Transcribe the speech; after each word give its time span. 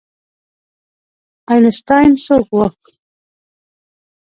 آینسټاین 1.51 2.11
څوک 2.25 2.47
و؟ 2.57 2.59